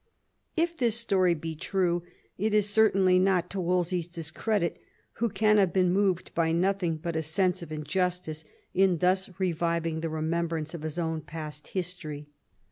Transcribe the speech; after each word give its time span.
If 0.57 0.75
this 0.75 0.97
story 0.97 1.35
be 1.35 1.55
true, 1.55 2.01
it 2.35 2.55
is 2.55 2.67
certainly 2.67 3.19
not 3.19 3.51
to 3.51 3.61
Wolsey's 3.61 4.07
discredit, 4.07 4.79
who 5.19 5.29
can 5.29 5.57
have 5.57 5.71
been 5.71 5.93
moved 5.93 6.33
by 6.33 6.51
nothing 6.51 6.97
l^ut 6.97 7.15
a 7.15 7.21
sense 7.21 7.61
of 7.61 7.71
injustice 7.71 8.43
in 8.73 8.97
thus 8.97 9.29
reviving 9.39 10.01
the 10.01 10.09
remembrance 10.09 10.73
of 10.73 10.81
his 10.81 10.97
own 10.97 11.21
past 11.21 11.67
history. 11.77 12.25